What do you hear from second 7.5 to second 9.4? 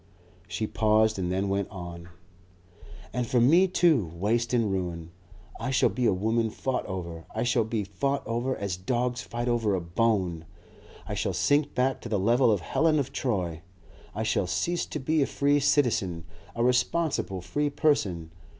be fought over as dogs